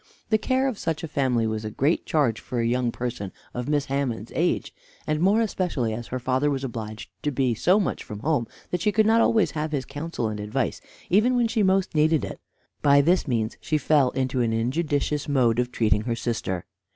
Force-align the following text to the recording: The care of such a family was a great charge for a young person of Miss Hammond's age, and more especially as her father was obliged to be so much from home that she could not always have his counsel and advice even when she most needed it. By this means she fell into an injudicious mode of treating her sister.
The 0.31 0.39
care 0.39 0.67
of 0.67 0.79
such 0.79 1.03
a 1.03 1.07
family 1.07 1.45
was 1.45 1.63
a 1.63 1.69
great 1.69 2.07
charge 2.07 2.39
for 2.39 2.59
a 2.59 2.65
young 2.65 2.91
person 2.91 3.31
of 3.53 3.69
Miss 3.69 3.85
Hammond's 3.85 4.31
age, 4.33 4.73
and 5.05 5.19
more 5.19 5.41
especially 5.41 5.93
as 5.93 6.07
her 6.07 6.17
father 6.17 6.49
was 6.49 6.63
obliged 6.63 7.11
to 7.21 7.29
be 7.29 7.53
so 7.53 7.79
much 7.79 8.03
from 8.03 8.21
home 8.21 8.47
that 8.71 8.81
she 8.81 8.91
could 8.91 9.05
not 9.05 9.21
always 9.21 9.51
have 9.51 9.71
his 9.71 9.85
counsel 9.85 10.27
and 10.27 10.39
advice 10.39 10.81
even 11.11 11.35
when 11.35 11.47
she 11.47 11.61
most 11.61 11.93
needed 11.93 12.25
it. 12.25 12.39
By 12.81 13.01
this 13.01 13.27
means 13.27 13.57
she 13.61 13.77
fell 13.77 14.09
into 14.09 14.41
an 14.41 14.53
injudicious 14.53 15.29
mode 15.29 15.59
of 15.59 15.71
treating 15.71 16.01
her 16.05 16.15
sister. 16.15 16.65